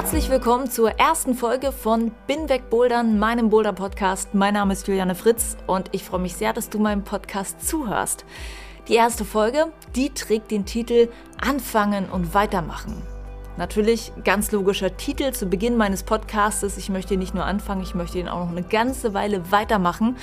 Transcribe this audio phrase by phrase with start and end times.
[0.00, 4.32] Herzlich willkommen zur ersten Folge von Bin weg Bouldern, meinem Boulder Podcast.
[4.32, 8.24] Mein Name ist Juliane Fritz und ich freue mich sehr, dass du meinem Podcast zuhörst.
[8.86, 11.08] Die erste Folge, die trägt den Titel
[11.40, 13.02] Anfangen und Weitermachen.
[13.56, 16.76] Natürlich ganz logischer Titel zu Beginn meines Podcastes.
[16.78, 20.16] Ich möchte nicht nur anfangen, ich möchte ihn auch noch eine ganze Weile weitermachen.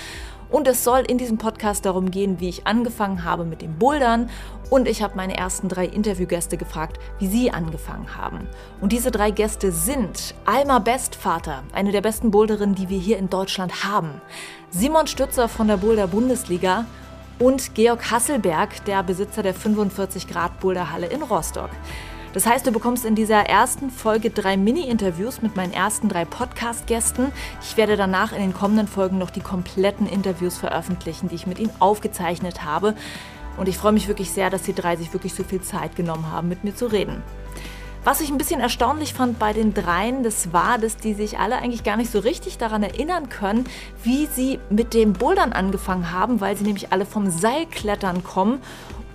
[0.49, 4.30] Und es soll in diesem Podcast darum gehen, wie ich angefangen habe mit dem Bouldern.
[4.70, 8.48] Und ich habe meine ersten drei Interviewgäste gefragt, wie sie angefangen haben.
[8.82, 13.29] Und diese drei Gäste sind Alma Bestvater, eine der besten Boulderinnen, die wir hier in
[13.29, 14.21] Deutschland haben.
[14.70, 16.85] Simon Stützer von der Boulder Bundesliga
[17.40, 21.70] und Georg Hasselberg, der Besitzer der 45 Grad Boulderhalle in Rostock.
[22.35, 27.31] Das heißt, du bekommst in dieser ersten Folge drei Mini-Interviews mit meinen ersten drei Podcast-Gästen.
[27.61, 31.59] Ich werde danach in den kommenden Folgen noch die kompletten Interviews veröffentlichen, die ich mit
[31.59, 32.93] ihnen aufgezeichnet habe.
[33.55, 36.29] Und ich freue mich wirklich sehr, dass die drei sich wirklich so viel Zeit genommen
[36.29, 37.23] haben, mit mir zu reden.
[38.03, 41.55] Was ich ein bisschen erstaunlich fand bei den dreien, das war, dass die sich alle
[41.55, 43.63] eigentlich gar nicht so richtig daran erinnern können,
[44.03, 48.61] wie sie mit dem Bouldern angefangen haben, weil sie nämlich alle vom Seilklettern kommen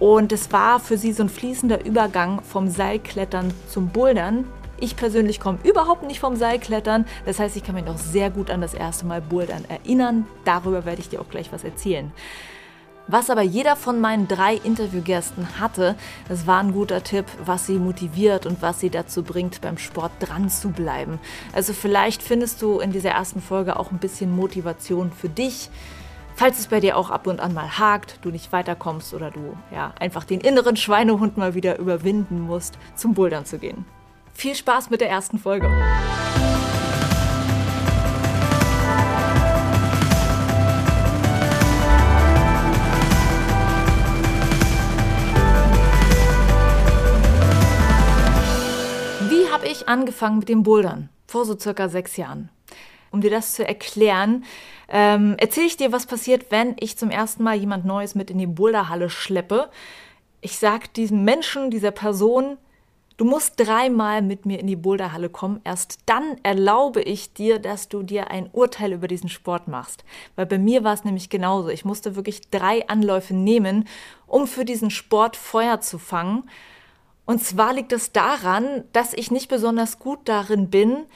[0.00, 4.46] und es war für sie so ein fließender Übergang vom Seilklettern zum Bouldern.
[4.80, 7.04] Ich persönlich komme überhaupt nicht vom Seilklettern.
[7.26, 10.26] Das heißt, ich kann mich noch sehr gut an das erste Mal Bouldern erinnern.
[10.46, 12.10] Darüber werde ich dir auch gleich was erzählen.
[13.08, 15.96] Was aber jeder von meinen drei Interviewgästen hatte,
[16.28, 20.12] das war ein guter Tipp, was sie motiviert und was sie dazu bringt, beim Sport
[20.20, 21.18] dran zu bleiben.
[21.52, 25.70] Also vielleicht findest du in dieser ersten Folge auch ein bisschen Motivation für dich
[26.40, 29.58] Falls es bei dir auch ab und an mal hakt, du nicht weiterkommst oder du
[29.70, 33.84] ja einfach den inneren Schweinehund mal wieder überwinden musst, zum Bouldern zu gehen.
[34.32, 35.66] Viel Spaß mit der ersten Folge.
[49.28, 51.10] Wie habe ich angefangen mit dem Bouldern?
[51.26, 52.48] Vor so circa sechs Jahren.
[53.10, 54.44] Um dir das zu erklären,
[54.88, 58.38] ähm, erzähle ich dir, was passiert, wenn ich zum ersten Mal jemand Neues mit in
[58.38, 59.68] die Boulderhalle schleppe.
[60.40, 62.56] Ich sage diesem Menschen, dieser Person,
[63.16, 65.60] du musst dreimal mit mir in die Boulderhalle kommen.
[65.64, 70.04] Erst dann erlaube ich dir, dass du dir ein Urteil über diesen Sport machst.
[70.36, 71.68] Weil bei mir war es nämlich genauso.
[71.68, 73.86] Ich musste wirklich drei Anläufe nehmen,
[74.26, 76.44] um für diesen Sport Feuer zu fangen.
[77.26, 81.06] Und zwar liegt es daran, dass ich nicht besonders gut darin bin,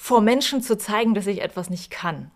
[0.00, 2.30] vor Menschen zu zeigen, dass ich etwas nicht kann.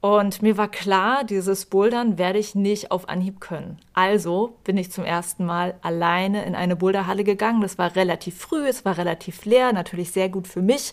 [0.00, 3.78] Und mir war klar, dieses Bouldern werde ich nicht auf Anhieb können.
[3.92, 7.60] Also bin ich zum ersten Mal alleine in eine Boulderhalle gegangen.
[7.60, 10.92] Das war relativ früh, es war relativ leer, natürlich sehr gut für mich.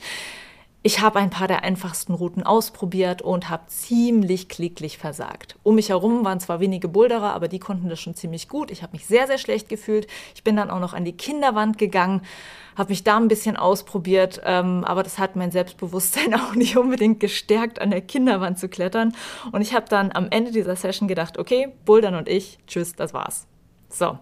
[0.87, 5.55] Ich habe ein paar der einfachsten Routen ausprobiert und habe ziemlich klicklich versagt.
[5.63, 8.69] Um mich herum waren zwar wenige Boulderer, aber die konnten das schon ziemlich gut.
[8.69, 10.05] Ich habe mich sehr, sehr schlecht gefühlt.
[10.35, 12.21] Ich bin dann auch noch an die Kinderwand gegangen,
[12.77, 17.19] habe mich da ein bisschen ausprobiert, ähm, aber das hat mein Selbstbewusstsein auch nicht unbedingt
[17.19, 19.15] gestärkt, an der Kinderwand zu klettern.
[19.51, 23.11] Und ich habe dann am Ende dieser Session gedacht, okay, Bouldern und ich, tschüss, das
[23.11, 23.47] war's.
[23.89, 24.19] So.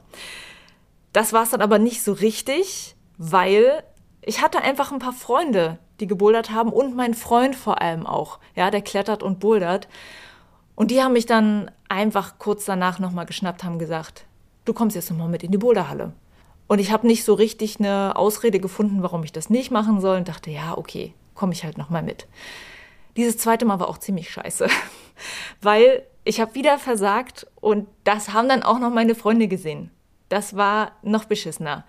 [1.11, 3.83] Das war's dann aber nicht so richtig, weil
[4.21, 8.39] ich hatte einfach ein paar Freunde, die gebouldert haben und mein Freund vor allem auch,
[8.55, 9.87] ja, der klettert und bouldert.
[10.75, 14.25] Und die haben mich dann einfach kurz danach nochmal geschnappt, haben gesagt,
[14.65, 16.13] du kommst jetzt nochmal mit in die Boulderhalle.
[16.67, 20.17] Und ich habe nicht so richtig eine Ausrede gefunden, warum ich das nicht machen soll
[20.17, 22.27] und dachte, ja, okay, komme ich halt nochmal mit.
[23.15, 24.67] Dieses zweite Mal war auch ziemlich scheiße,
[25.61, 29.91] weil ich habe wieder versagt und das haben dann auch noch meine Freunde gesehen.
[30.29, 31.85] Das war noch beschissener.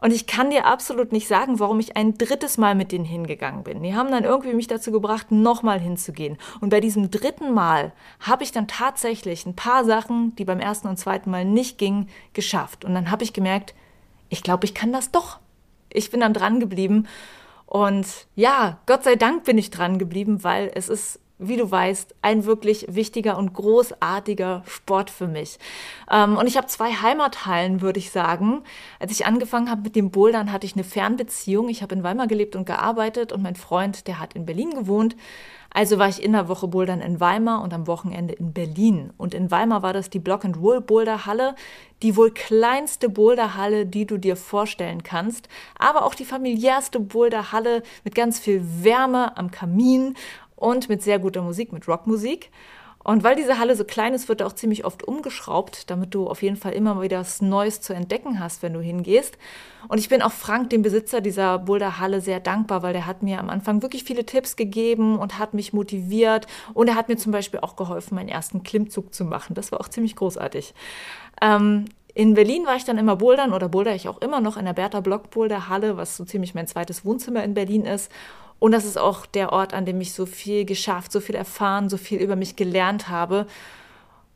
[0.00, 3.64] Und ich kann dir absolut nicht sagen, warum ich ein drittes Mal mit denen hingegangen
[3.64, 3.82] bin.
[3.82, 6.38] Die haben dann irgendwie mich dazu gebracht, nochmal hinzugehen.
[6.60, 10.88] Und bei diesem dritten Mal habe ich dann tatsächlich ein paar Sachen, die beim ersten
[10.88, 12.84] und zweiten Mal nicht gingen, geschafft.
[12.84, 13.74] Und dann habe ich gemerkt,
[14.30, 15.38] ich glaube, ich kann das doch.
[15.92, 17.06] Ich bin dann dran geblieben.
[17.66, 22.14] Und ja, Gott sei Dank bin ich dran geblieben, weil es ist wie du weißt,
[22.22, 25.58] ein wirklich wichtiger und großartiger Sport für mich.
[26.10, 28.62] Ähm, und ich habe zwei Heimathallen, würde ich sagen.
[28.98, 31.68] Als ich angefangen habe mit dem Bouldern, hatte ich eine Fernbeziehung.
[31.68, 35.16] Ich habe in Weimar gelebt und gearbeitet und mein Freund, der hat in Berlin gewohnt.
[35.72, 39.12] Also war ich in der Woche Bouldern in Weimar und am Wochenende in Berlin.
[39.16, 41.54] Und in Weimar war das die Block and Roll Boulderhalle,
[42.02, 45.48] die wohl kleinste Boulderhalle, die du dir vorstellen kannst,
[45.78, 50.14] aber auch die familiärste Boulderhalle mit ganz viel Wärme am Kamin
[50.60, 52.50] und mit sehr guter Musik, mit Rockmusik.
[53.02, 56.42] Und weil diese Halle so klein ist, wird auch ziemlich oft umgeschraubt, damit du auf
[56.42, 59.38] jeden Fall immer wieder was Neues zu entdecken hast, wenn du hingehst.
[59.88, 63.40] Und ich bin auch Frank, dem Besitzer dieser Boulderhalle, sehr dankbar, weil der hat mir
[63.40, 66.46] am Anfang wirklich viele Tipps gegeben und hat mich motiviert.
[66.74, 69.54] Und er hat mir zum Beispiel auch geholfen, meinen ersten Klimmzug zu machen.
[69.54, 70.74] Das war auch ziemlich großartig.
[71.40, 74.66] Ähm, in Berlin war ich dann immer bouldern oder boulder ich auch immer noch in
[74.66, 78.10] der Bertha Block Boulderhalle, was so ziemlich mein zweites Wohnzimmer in Berlin ist.
[78.60, 81.88] Und das ist auch der Ort, an dem ich so viel geschafft, so viel erfahren,
[81.88, 83.46] so viel über mich gelernt habe.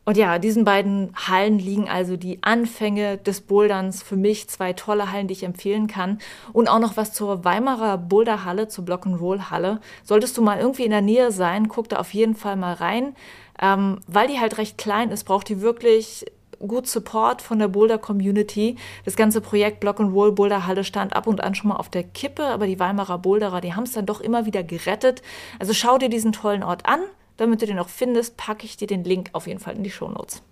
[0.07, 4.03] Und ja, diesen beiden Hallen liegen also die Anfänge des Boulderns.
[4.03, 6.19] Für mich zwei tolle Hallen, die ich empfehlen kann.
[6.53, 9.81] Und auch noch was zur Weimarer Boulderhalle, zur Block'n'Roll-Halle.
[10.03, 13.15] Solltest du mal irgendwie in der Nähe sein, guck da auf jeden Fall mal rein.
[13.61, 16.27] Ähm, weil die halt recht klein ist, braucht die wirklich
[16.67, 18.77] gut Support von der Boulder Community.
[19.05, 21.89] Das ganze Projekt Block and Roll Boulder Halle stand ab und an schon mal auf
[21.89, 25.23] der Kippe, aber die Weimarer Boulderer, die haben es dann doch immer wieder gerettet.
[25.59, 27.01] Also schau dir diesen tollen Ort an.
[27.37, 29.91] Damit du den auch findest, packe ich dir den Link auf jeden Fall in die
[29.91, 30.43] Shownotes.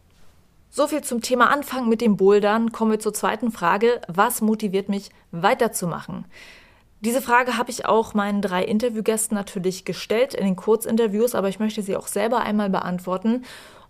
[0.69, 2.73] So viel zum Thema Anfang mit dem Bouldern.
[2.73, 4.01] Kommen wir zur zweiten Frage.
[4.09, 6.25] Was motiviert mich weiterzumachen?
[7.03, 11.59] Diese Frage habe ich auch meinen drei Interviewgästen natürlich gestellt in den Kurzinterviews, aber ich
[11.59, 13.45] möchte sie auch selber einmal beantworten.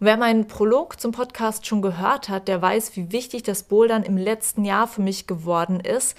[0.04, 4.16] Wer meinen Prolog zum Podcast schon gehört hat, der weiß, wie wichtig das Bouldern im
[4.16, 6.16] letzten Jahr für mich geworden ist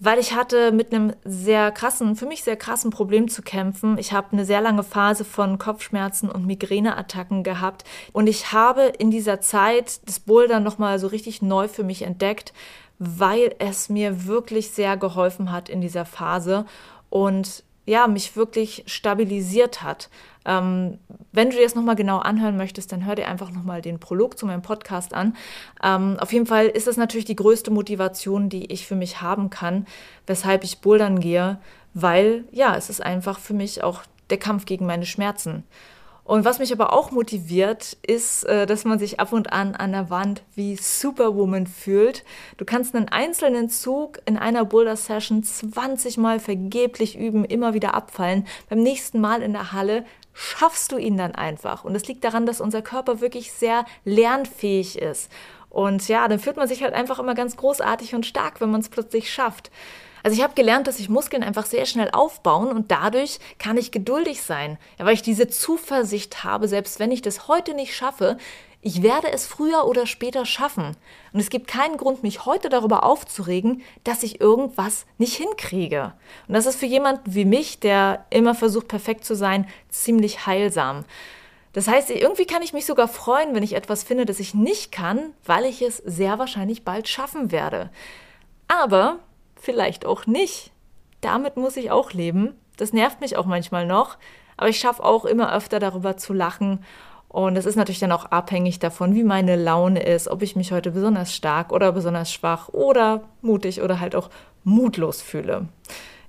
[0.00, 3.98] weil ich hatte mit einem sehr krassen, für mich sehr krassen Problem zu kämpfen.
[3.98, 7.82] Ich habe eine sehr lange Phase von Kopfschmerzen und Migräneattacken gehabt
[8.12, 12.02] und ich habe in dieser Zeit das Bouldern noch mal so richtig neu für mich
[12.02, 12.52] entdeckt,
[13.00, 16.64] weil es mir wirklich sehr geholfen hat in dieser Phase
[17.10, 20.10] und ja, mich wirklich stabilisiert hat.
[20.48, 20.98] Ähm,
[21.30, 24.38] wenn du dir das nochmal genau anhören möchtest, dann hör dir einfach nochmal den Prolog
[24.38, 25.36] zu meinem Podcast an.
[25.84, 29.50] Ähm, auf jeden Fall ist das natürlich die größte Motivation, die ich für mich haben
[29.50, 29.86] kann,
[30.26, 31.58] weshalb ich bouldern gehe,
[31.92, 35.64] weil ja, es ist einfach für mich auch der Kampf gegen meine Schmerzen.
[36.28, 39.92] Und was mich aber auch motiviert, ist, äh, dass man sich ab und an an
[39.92, 42.22] der Wand wie Superwoman fühlt.
[42.58, 48.46] Du kannst einen einzelnen Zug in einer Boulder-Session 20 Mal vergeblich üben, immer wieder abfallen.
[48.68, 50.04] Beim nächsten Mal in der Halle
[50.40, 51.82] schaffst du ihn dann einfach.
[51.82, 55.32] Und es liegt daran, dass unser Körper wirklich sehr lernfähig ist.
[55.68, 58.80] Und ja, dann fühlt man sich halt einfach immer ganz großartig und stark, wenn man
[58.80, 59.72] es plötzlich schafft.
[60.22, 63.90] Also ich habe gelernt, dass sich Muskeln einfach sehr schnell aufbauen und dadurch kann ich
[63.90, 68.36] geduldig sein, ja, weil ich diese Zuversicht habe, selbst wenn ich das heute nicht schaffe,
[68.80, 70.96] ich werde es früher oder später schaffen.
[71.32, 76.12] Und es gibt keinen Grund, mich heute darüber aufzuregen, dass ich irgendwas nicht hinkriege.
[76.46, 81.04] Und das ist für jemanden wie mich, der immer versucht, perfekt zu sein, ziemlich heilsam.
[81.72, 84.92] Das heißt, irgendwie kann ich mich sogar freuen, wenn ich etwas finde, das ich nicht
[84.92, 87.90] kann, weil ich es sehr wahrscheinlich bald schaffen werde.
[88.68, 89.18] Aber
[89.60, 90.72] vielleicht auch nicht.
[91.20, 92.54] Damit muss ich auch leben.
[92.76, 94.16] Das nervt mich auch manchmal noch,
[94.56, 96.84] aber ich schaffe auch immer öfter darüber zu lachen.
[97.28, 100.72] Und es ist natürlich dann auch abhängig davon, wie meine Laune ist, ob ich mich
[100.72, 104.30] heute besonders stark oder besonders schwach oder mutig oder halt auch
[104.64, 105.68] mutlos fühle.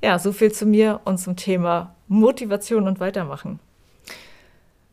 [0.01, 3.59] Ja, so viel zu mir und zum Thema Motivation und Weitermachen.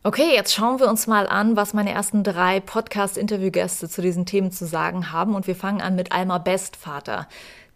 [0.07, 4.53] Okay, jetzt schauen wir uns mal an, was meine ersten drei Podcast-Interviewgäste zu diesen Themen
[4.53, 5.35] zu sagen haben.
[5.35, 7.27] Und wir fangen an mit Alma Bestvater.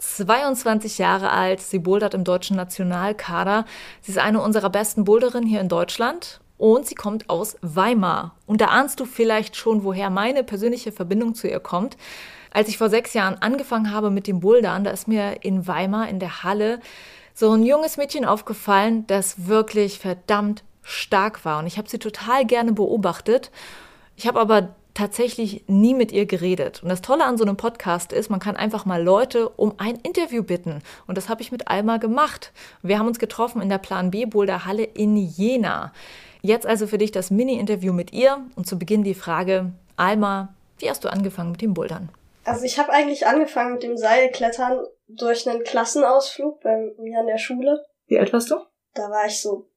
[0.01, 3.65] 22 Jahre alt, sie bouldert im deutschen Nationalkader.
[4.01, 8.35] Sie ist eine unserer besten Boulderinnen hier in Deutschland und sie kommt aus Weimar.
[8.47, 11.97] Und da ahnst du vielleicht schon, woher meine persönliche Verbindung zu ihr kommt.
[12.51, 16.09] Als ich vor sechs Jahren angefangen habe mit dem Bouldern, da ist mir in Weimar
[16.09, 16.81] in der Halle
[17.35, 21.61] so ein junges Mädchen aufgefallen, das wirklich verdammt stark war.
[21.61, 23.51] Und ich habe sie total gerne beobachtet.
[24.17, 26.83] Ich habe aber tatsächlich nie mit ihr geredet.
[26.83, 29.97] Und das Tolle an so einem Podcast ist, man kann einfach mal Leute um ein
[29.97, 30.83] Interview bitten.
[31.07, 32.53] Und das habe ich mit Alma gemacht.
[32.83, 35.95] Wir haben uns getroffen in der Plan B Boulder Halle in Jena.
[36.43, 40.91] Jetzt also für dich das Mini-Interview mit ihr und zu Beginn die Frage, Alma, wie
[40.91, 42.11] hast du angefangen mit dem Bouldern?
[42.45, 47.39] Also ich habe eigentlich angefangen mit dem Seilklettern durch einen Klassenausflug bei mir an der
[47.39, 47.85] Schule.
[48.07, 48.57] Wie alt warst du?
[48.95, 49.71] Da war ich so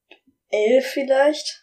[0.50, 1.63] elf vielleicht.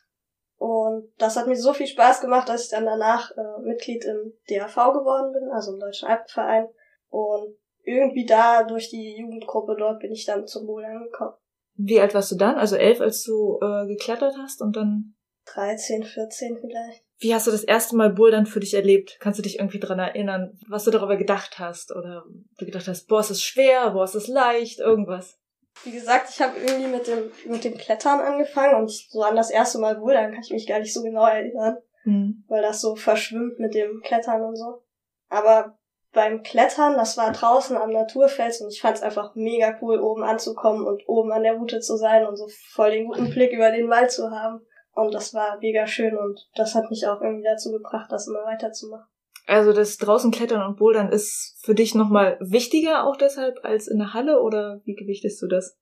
[0.60, 4.34] Und das hat mir so viel Spaß gemacht, dass ich dann danach äh, Mitglied im
[4.46, 6.68] DAV geworden bin, also im Deutschen Alpenverein.
[7.08, 11.32] Und irgendwie da durch die Jugendgruppe dort bin ich dann zum Bouldern gekommen.
[11.76, 12.56] Wie alt warst du dann?
[12.56, 15.14] Also elf, als du äh, geklettert hast und dann
[15.46, 17.04] 13, 14 vielleicht.
[17.20, 19.16] Wie hast du das erste Mal Bouldern für dich erlebt?
[19.18, 21.90] Kannst du dich irgendwie dran erinnern, was du darüber gedacht hast?
[21.96, 22.26] Oder
[22.58, 25.38] du gedacht hast, boah, ist es schwer, boah, ist es leicht, irgendwas?
[25.84, 29.50] Wie gesagt, ich habe irgendwie mit dem, mit dem Klettern angefangen und so an das
[29.50, 32.44] erste Mal Bouldern kann ich mich gar nicht so genau erinnern, mhm.
[32.48, 34.82] weil das so verschwimmt mit dem Klettern und so.
[35.28, 35.78] Aber
[36.12, 40.24] beim Klettern, das war draußen am Naturfels und ich fand es einfach mega cool, oben
[40.24, 43.70] anzukommen und oben an der Route zu sein und so voll den guten Blick über
[43.70, 44.60] den Wald zu haben.
[44.92, 48.44] Und das war mega schön und das hat mich auch irgendwie dazu gebracht, das immer
[48.44, 49.06] weiterzumachen.
[49.50, 53.98] Also das draußen klettern und bouldern ist für dich nochmal wichtiger auch deshalb als in
[53.98, 55.76] der Halle oder wie gewichtest du das?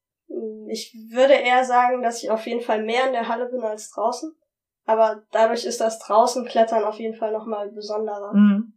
[0.70, 3.90] Ich würde eher sagen, dass ich auf jeden Fall mehr in der Halle bin als
[3.90, 4.34] draußen.
[4.86, 8.32] Aber dadurch ist das draußen Klettern auf jeden Fall nochmal besonderer.
[8.32, 8.72] Mhm.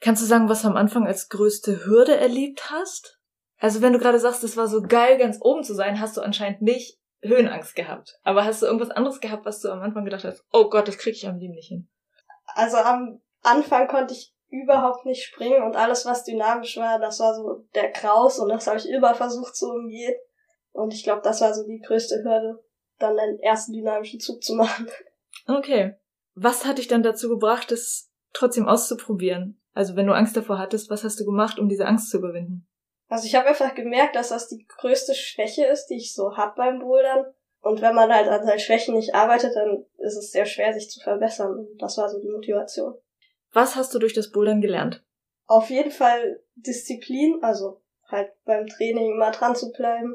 [0.00, 3.20] Kannst du sagen, was du am Anfang als größte Hürde erlebt hast?
[3.60, 6.22] Also wenn du gerade sagst, es war so geil, ganz oben zu sein, hast du
[6.22, 8.18] anscheinend nicht Höhenangst gehabt.
[8.24, 10.98] Aber hast du irgendwas anderes gehabt, was du am Anfang gedacht hast, oh Gott, das
[10.98, 11.88] krieg ich am lieben nicht hin?
[12.56, 17.34] Also am Anfang konnte ich überhaupt nicht springen und alles, was dynamisch war, das war
[17.34, 20.14] so der Kraus und das habe ich immer versucht zu umgehen.
[20.72, 22.62] Und ich glaube, das war so die größte Hürde,
[22.98, 24.88] dann einen ersten dynamischen Zug zu machen.
[25.46, 25.94] Okay.
[26.34, 29.60] Was hat dich dann dazu gebracht, es trotzdem auszuprobieren?
[29.74, 32.68] Also wenn du Angst davor hattest, was hast du gemacht, um diese Angst zu überwinden?
[33.08, 36.54] Also ich habe einfach gemerkt, dass das die größte Schwäche ist, die ich so hab
[36.56, 37.26] beim Bouldern.
[37.60, 40.88] Und wenn man halt an seinen Schwächen nicht arbeitet, dann ist es sehr schwer, sich
[40.88, 41.50] zu verbessern.
[41.58, 42.94] Und das war so die Motivation.
[43.54, 45.02] Was hast du durch das Bouldern gelernt?
[45.46, 50.14] Auf jeden Fall Disziplin, also halt beim Training immer dran zu bleiben.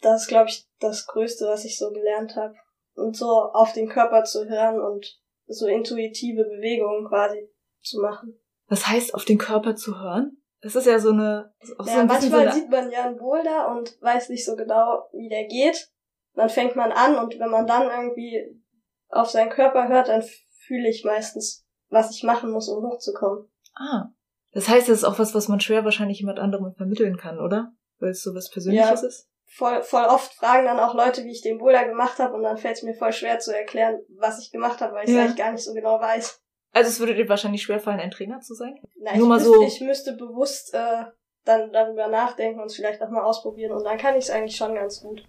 [0.00, 2.54] Das ist, glaube ich, das Größte, was ich so gelernt habe.
[2.94, 7.48] Und so auf den Körper zu hören und so intuitive Bewegungen quasi
[7.80, 8.38] zu machen.
[8.68, 10.38] Was heißt auf den Körper zu hören?
[10.62, 11.52] Das ist ja so eine.
[11.78, 14.56] Auch ja, so ein manchmal so sieht man ja einen Boulder und weiß nicht so
[14.56, 15.90] genau, wie der geht.
[16.34, 18.60] Dann fängt man an und wenn man dann irgendwie
[19.08, 20.24] auf seinen Körper hört, dann
[20.66, 21.61] fühle ich meistens,
[21.92, 23.48] was ich machen muss, um hochzukommen.
[23.74, 24.06] Ah.
[24.52, 27.72] Das heißt, das ist auch was, was man schwer wahrscheinlich jemand anderem vermitteln kann, oder?
[27.98, 29.28] Weil es so was Persönliches ja, ist?
[29.46, 32.56] Voll, voll oft fragen dann auch Leute, wie ich den Boulder gemacht habe und dann
[32.56, 35.22] fällt es mir voll schwer zu erklären, was ich gemacht habe, weil ich ja.
[35.22, 36.40] eigentlich gar nicht so genau weiß.
[36.72, 38.80] Also es würde dir wahrscheinlich schwerfallen, ein Trainer zu sein?
[38.96, 39.62] Nein, Nur mal müsste, so.
[39.62, 41.04] ich müsste bewusst äh,
[41.44, 44.56] dann darüber nachdenken und es vielleicht auch mal ausprobieren und dann kann ich es eigentlich
[44.56, 45.22] schon ganz gut.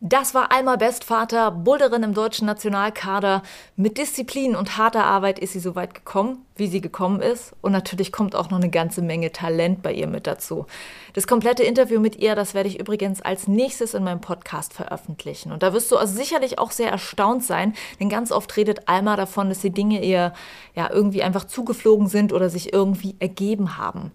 [0.00, 3.42] Das war Alma Bestvater, Boulderin im deutschen Nationalkader.
[3.74, 7.56] Mit Disziplin und harter Arbeit ist sie so weit gekommen, wie sie gekommen ist.
[7.62, 10.66] Und natürlich kommt auch noch eine ganze Menge Talent bei ihr mit dazu.
[11.14, 15.50] Das komplette Interview mit ihr, das werde ich übrigens als nächstes in meinem Podcast veröffentlichen.
[15.50, 19.16] Und da wirst du also sicherlich auch sehr erstaunt sein, denn ganz oft redet Alma
[19.16, 20.32] davon, dass die Dinge ihr
[20.76, 24.12] ja irgendwie einfach zugeflogen sind oder sich irgendwie ergeben haben.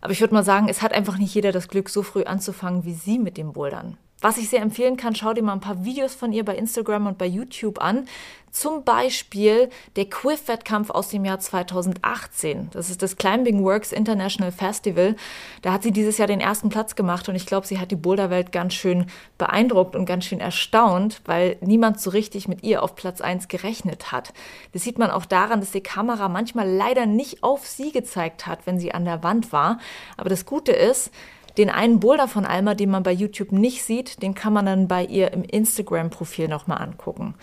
[0.00, 2.86] Aber ich würde mal sagen, es hat einfach nicht jeder das Glück, so früh anzufangen
[2.86, 3.98] wie sie mit dem Bouldern.
[4.20, 7.06] Was ich sehr empfehlen kann, schau dir mal ein paar Videos von ihr bei Instagram
[7.06, 8.08] und bei YouTube an.
[8.50, 12.70] Zum Beispiel der Quiff-Wettkampf aus dem Jahr 2018.
[12.72, 15.14] Das ist das Climbing Works International Festival.
[15.62, 17.96] Da hat sie dieses Jahr den ersten Platz gemacht und ich glaube, sie hat die
[17.96, 19.06] Boulderwelt ganz schön
[19.36, 24.10] beeindruckt und ganz schön erstaunt, weil niemand so richtig mit ihr auf Platz 1 gerechnet
[24.10, 24.32] hat.
[24.72, 28.66] Das sieht man auch daran, dass die Kamera manchmal leider nicht auf sie gezeigt hat,
[28.66, 29.78] wenn sie an der Wand war.
[30.16, 31.12] Aber das Gute ist,
[31.58, 34.88] den einen Boulder von Alma, den man bei YouTube nicht sieht, den kann man dann
[34.88, 37.34] bei ihr im Instagram-Profil nochmal angucken.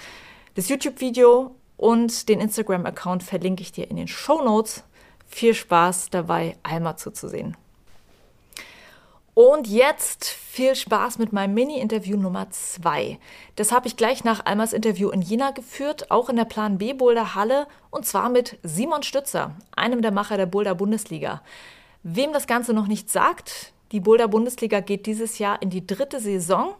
[0.55, 4.83] Das YouTube-Video und den Instagram-Account verlinke ich dir in den Show Notes.
[5.27, 7.57] Viel Spaß dabei, Alma zuzusehen.
[9.33, 13.19] Und jetzt viel Spaß mit meinem Mini-Interview Nummer 2.
[13.57, 16.93] Das habe ich gleich nach Almas Interview in Jena geführt, auch in der Plan B
[16.93, 21.41] Boulder Halle und zwar mit Simon Stützer, einem der Macher der Boulder Bundesliga.
[22.03, 26.19] Wem das Ganze noch nicht sagt, die Boulder Bundesliga geht dieses Jahr in die dritte
[26.19, 26.75] Saison.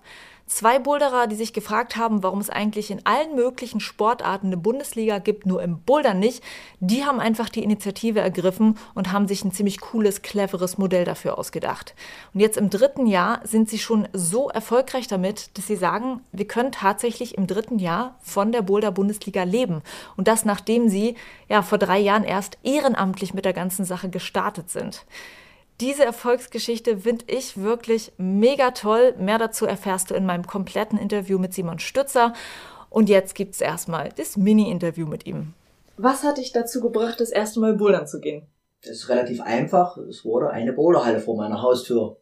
[0.48, 5.18] Zwei Boulderer, die sich gefragt haben, warum es eigentlich in allen möglichen Sportarten eine Bundesliga
[5.18, 6.44] gibt, nur im Bouldern nicht,
[6.80, 11.40] die haben einfach die Initiative ergriffen und haben sich ein ziemlich cooles, cleveres Modell dafür
[11.40, 11.96] ausgedacht.
[12.36, 16.48] Und jetzt im dritten Jahr sind sie schon so erfolgreich damit, dass sie sagen, wir
[16.48, 19.82] können tatsächlich im dritten Jahr von der Boulder Bundesliga leben.
[20.16, 21.16] Und das nachdem sie
[21.50, 25.08] ja vor drei Jahren erst ehrenamtlich mit der ganzen Sache gestartet sind.
[25.82, 29.14] Diese Erfolgsgeschichte finde ich wirklich mega toll.
[29.20, 32.34] Mehr dazu erfährst du in meinem kompletten Interview mit Simon Stützer.
[32.90, 35.54] Und jetzt gibt es erstmal das Mini-Interview mit ihm.
[35.98, 38.44] Was hat dich dazu gebracht, das erste Mal bouldern zu gehen?
[38.82, 39.98] Das ist relativ einfach.
[39.98, 42.18] Es wurde eine Boulderhalle vor meiner Haustür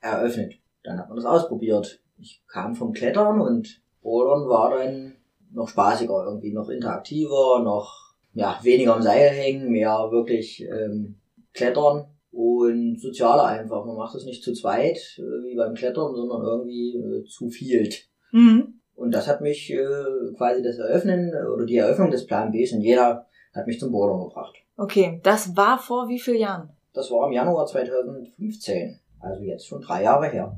[0.00, 0.54] eröffnet.
[0.82, 2.00] Dann hat man das ausprobiert.
[2.18, 5.14] Ich kam vom Klettern und Bouldern war dann
[5.50, 11.16] noch spaßiger, irgendwie noch interaktiver, noch ja, weniger am Seil hängen, mehr wirklich ähm,
[11.54, 13.84] Klettern und sozialer einfach.
[13.84, 17.88] Man macht es nicht zu zweit, äh, wie beim Klettern, sondern irgendwie äh, zu viel.
[18.32, 18.80] Mhm.
[18.94, 22.80] Und das hat mich äh, quasi das Eröffnen oder die Eröffnung des Plan Bs und
[22.80, 24.54] jeder hat mich zum Bouldern gebracht.
[24.76, 26.70] Okay, das war vor wie vielen Jahren?
[26.94, 30.56] Das war im Januar 2015, also jetzt schon drei Jahre her.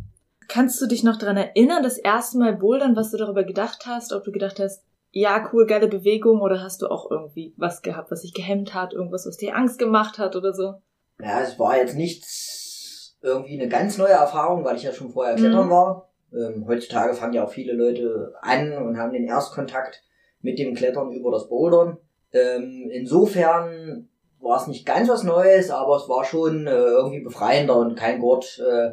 [0.49, 4.13] Kannst du dich noch daran erinnern, das erste Mal Bouldern, was du darüber gedacht hast,
[4.13, 8.11] ob du gedacht hast, ja, cool, geile Bewegung, oder hast du auch irgendwie was gehabt,
[8.11, 10.75] was dich gehemmt hat, irgendwas, was dir Angst gemacht hat oder so?
[11.21, 15.35] Ja, es war jetzt nichts irgendwie eine ganz neue Erfahrung, weil ich ja schon vorher
[15.35, 15.71] klettern mhm.
[15.71, 16.11] war.
[16.33, 20.03] Ähm, heutzutage fangen ja auch viele Leute an und haben den Erstkontakt
[20.41, 21.99] mit dem Klettern über das Bouldern.
[22.33, 24.09] Ähm, insofern
[24.41, 28.21] war es nicht ganz was Neues, aber es war schon äh, irgendwie befreiender und kein
[28.21, 28.93] Gurt äh,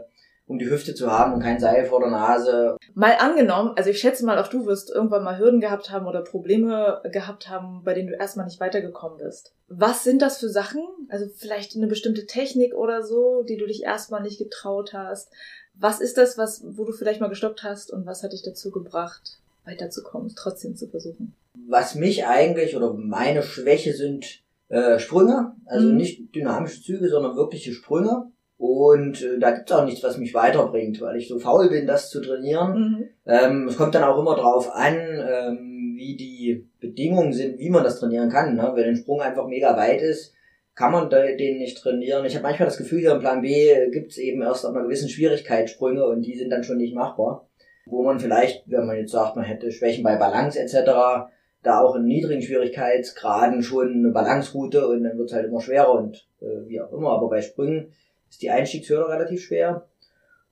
[0.51, 2.75] um die Hüfte zu haben und kein Seil vor der Nase.
[2.93, 6.21] Mal angenommen, also ich schätze mal, auch du wirst irgendwann mal Hürden gehabt haben oder
[6.21, 9.53] Probleme gehabt haben, bei denen du erstmal nicht weitergekommen bist.
[9.69, 10.83] Was sind das für Sachen?
[11.09, 15.31] Also vielleicht eine bestimmte Technik oder so, die du dich erstmal nicht getraut hast.
[15.73, 18.71] Was ist das, was, wo du vielleicht mal gestoppt hast und was hat dich dazu
[18.71, 21.33] gebracht, weiterzukommen, trotzdem zu versuchen?
[21.69, 25.95] Was mich eigentlich oder meine Schwäche sind äh, Sprünge, also mhm.
[25.95, 28.31] nicht dynamische Züge, sondern wirkliche Sprünge.
[28.61, 32.11] Und äh, da gibt's auch nichts, was mich weiterbringt, weil ich so faul bin, das
[32.11, 32.73] zu trainieren.
[32.77, 33.09] Mhm.
[33.25, 37.83] Ähm, es kommt dann auch immer drauf an, ähm, wie die Bedingungen sind, wie man
[37.83, 38.55] das trainieren kann.
[38.55, 38.71] Ne?
[38.75, 40.35] Wenn ein Sprung einfach mega weit ist,
[40.75, 42.23] kann man den nicht trainieren.
[42.23, 45.09] Ich habe manchmal das Gefühl, hier im Plan B gibt's eben erst ab einer gewissen
[45.09, 47.49] Schwierigkeit Sprünge und die sind dann schon nicht machbar.
[47.87, 51.31] Wo man vielleicht, wenn man jetzt sagt, man hätte Schwächen bei Balance etc.,
[51.63, 56.27] da auch in niedrigen Schwierigkeitsgraden schon eine Balanceroute und dann wird's halt immer schwerer und
[56.41, 57.09] äh, wie auch immer.
[57.09, 57.91] Aber bei Sprüngen
[58.31, 59.87] ist die Einstiegshürde relativ schwer.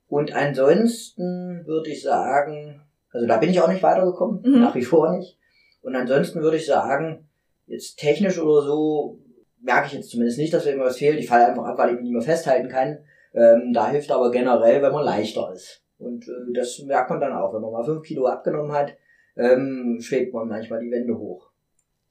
[0.06, 4.60] Und ansonsten würde ich sagen, also da bin ich auch nicht weitergekommen, mhm.
[4.60, 5.38] nach wie vor nicht.
[5.82, 7.28] Und ansonsten würde ich sagen,
[7.66, 9.18] jetzt technisch oder so,
[9.62, 11.18] merke ich jetzt zumindest nicht, dass mir was fehlt.
[11.18, 12.98] Ich falle einfach ab, weil ich mich nicht mehr festhalten kann.
[13.34, 15.82] Ähm, da hilft aber generell, wenn man leichter ist.
[15.98, 17.54] Und äh, das merkt man dann auch.
[17.54, 18.94] Wenn man mal fünf Kilo abgenommen hat,
[19.36, 21.50] ähm, schwebt man manchmal die Wände hoch.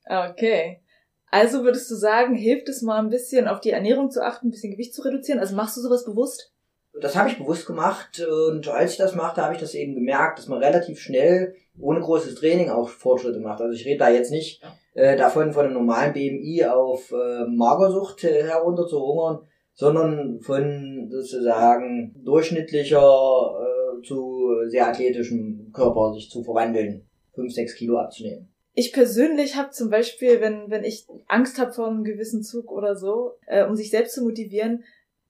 [0.05, 0.81] Okay.
[1.31, 4.51] Also würdest du sagen, hilft es mal ein bisschen auf die Ernährung zu achten, ein
[4.51, 5.39] bisschen Gewicht zu reduzieren?
[5.39, 6.53] Also machst du sowas bewusst?
[6.99, 10.39] Das habe ich bewusst gemacht und als ich das machte, habe ich das eben gemerkt,
[10.39, 13.61] dass man relativ schnell ohne großes Training auch Fortschritte macht.
[13.61, 14.61] Also ich rede da jetzt nicht
[14.95, 21.07] äh, davon, von einem normalen BMI auf äh, Magersucht äh, herunter zu hungern, sondern von
[21.11, 28.93] sozusagen durchschnittlicher äh, zu sehr athletischem Körper sich zu verwandeln, fünf, sechs Kilo abzunehmen ich
[28.93, 33.33] persönlich habe zum Beispiel, wenn, wenn ich Angst habe vor einem gewissen Zug oder so,
[33.45, 34.83] äh, um sich selbst zu motivieren,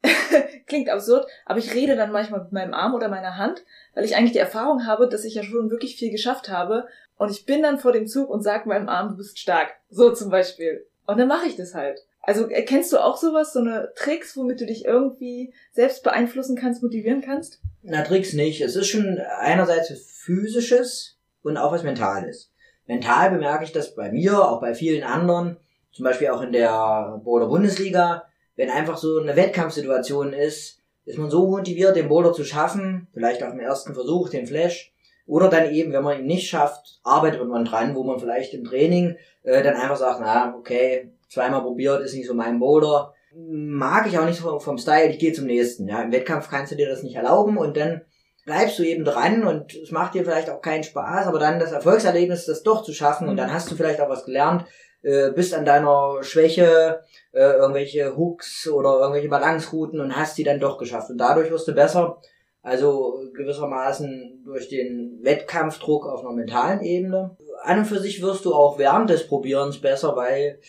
[0.67, 4.15] klingt absurd, aber ich rede dann manchmal mit meinem Arm oder meiner Hand, weil ich
[4.15, 6.87] eigentlich die Erfahrung habe, dass ich ja schon wirklich viel geschafft habe.
[7.17, 9.71] Und ich bin dann vor dem Zug und sage meinem Arm, du bist stark.
[9.89, 10.85] So zum Beispiel.
[11.05, 11.99] Und dann mache ich das halt.
[12.21, 16.83] Also erkennst du auch sowas, so eine Tricks, womit du dich irgendwie selbst beeinflussen kannst,
[16.83, 17.59] motivieren kannst?
[17.81, 18.61] Na, Tricks nicht.
[18.61, 22.51] Es ist schon einerseits Physisches und auch was Mentales.
[22.89, 25.57] Mental bemerke ich das bei mir, auch bei vielen anderen,
[25.91, 28.23] zum Beispiel auch in der Boulder Bundesliga,
[28.55, 33.43] wenn einfach so eine Wettkampfsituation ist, ist man so motiviert, den Boulder zu schaffen, vielleicht
[33.43, 34.91] auch im ersten Versuch, den Flash,
[35.27, 38.65] oder dann eben, wenn man ihn nicht schafft, arbeitet man dran, wo man vielleicht im
[38.65, 43.13] Training äh, dann einfach sagt, na, okay, zweimal probiert, ist nicht so mein Boulder.
[43.35, 45.87] Mag ich auch nicht vom, vom Style, ich gehe zum nächsten.
[45.87, 48.01] Ja, Im Wettkampf kannst du dir das nicht erlauben und dann
[48.45, 51.71] bleibst du eben dran und es macht dir vielleicht auch keinen Spaß, aber dann das
[51.71, 54.65] Erfolgserlebnis, das doch zu schaffen und dann hast du vielleicht auch was gelernt,
[55.01, 60.59] äh, bist an deiner Schwäche, äh, irgendwelche Hooks oder irgendwelche Balancerouten und hast die dann
[60.59, 62.21] doch geschafft und dadurch wirst du besser.
[62.61, 67.37] Also gewissermaßen durch den Wettkampfdruck auf einer mentalen Ebene.
[67.63, 70.59] An und für sich wirst du auch während des Probierens besser, weil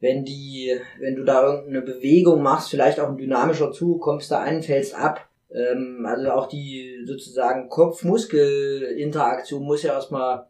[0.00, 4.40] wenn die, wenn du da irgendeine Bewegung machst, vielleicht auch ein dynamischer Zug, kommst da
[4.40, 10.46] an, fällst ab, ähm, also auch die sozusagen Kopf-Muskel-Interaktion muss ja erstmal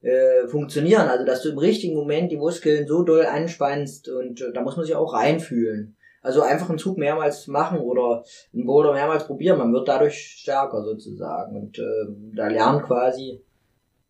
[0.00, 1.08] äh, funktionieren.
[1.08, 4.76] Also dass du im richtigen Moment die Muskeln so doll anspannst und äh, da muss
[4.76, 5.96] man sich auch reinfühlen.
[6.20, 9.58] Also einfach einen Zug mehrmals machen oder einen Boulder mehrmals probieren.
[9.58, 11.56] Man wird dadurch stärker sozusagen.
[11.56, 13.40] Und äh, da lernt quasi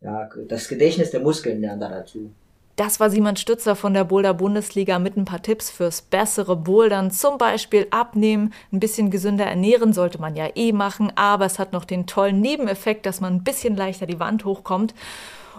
[0.00, 2.32] ja, das Gedächtnis der Muskeln lernt da dazu.
[2.78, 7.10] Das war Simon Stützer von der Boulder Bundesliga mit ein paar Tipps fürs bessere Bouldern.
[7.10, 11.72] Zum Beispiel abnehmen, ein bisschen gesünder ernähren sollte man ja eh machen, aber es hat
[11.72, 14.94] noch den tollen Nebeneffekt, dass man ein bisschen leichter die Wand hochkommt.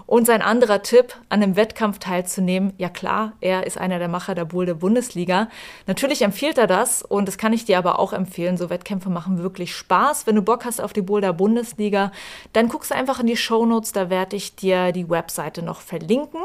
[0.05, 4.33] Und sein anderer Tipp, an einem Wettkampf teilzunehmen, ja klar, er ist einer der Macher
[4.33, 5.49] der Boulder Bundesliga.
[5.87, 8.55] Natürlich empfiehlt er das und das kann ich dir aber auch empfehlen.
[8.55, 10.25] So Wettkämpfe machen wirklich Spaß.
[10.25, 12.13] Wenn du Bock hast auf die Boulder Bundesliga,
[12.53, 15.81] dann guckst du einfach in die Show Notes, da werde ich dir die Webseite noch
[15.81, 16.39] verlinken.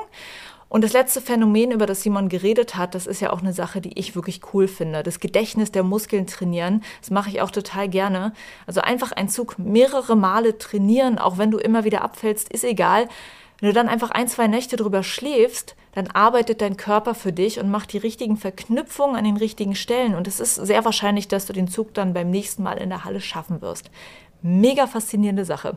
[0.68, 3.80] Und das letzte Phänomen, über das Simon geredet hat, das ist ja auch eine Sache,
[3.80, 5.02] die ich wirklich cool finde.
[5.02, 8.32] Das Gedächtnis der Muskeln trainieren, das mache ich auch total gerne.
[8.66, 13.08] Also einfach einen Zug mehrere Male trainieren, auch wenn du immer wieder abfällst, ist egal.
[13.60, 17.60] Wenn du dann einfach ein, zwei Nächte drüber schläfst, dann arbeitet dein Körper für dich
[17.60, 20.14] und macht die richtigen Verknüpfungen an den richtigen Stellen.
[20.14, 23.04] Und es ist sehr wahrscheinlich, dass du den Zug dann beim nächsten Mal in der
[23.04, 23.90] Halle schaffen wirst.
[24.42, 25.76] Mega faszinierende Sache.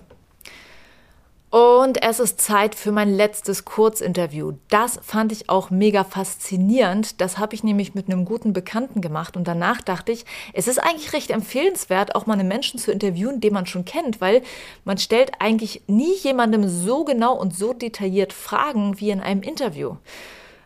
[1.50, 4.56] Und es ist Zeit für mein letztes Kurzinterview.
[4.70, 7.22] Das fand ich auch mega faszinierend.
[7.22, 9.38] Das habe ich nämlich mit einem guten Bekannten gemacht.
[9.38, 13.40] Und danach dachte ich, es ist eigentlich recht empfehlenswert, auch mal einen Menschen zu interviewen,
[13.40, 14.42] den man schon kennt, weil
[14.84, 19.96] man stellt eigentlich nie jemandem so genau und so detailliert Fragen wie in einem Interview.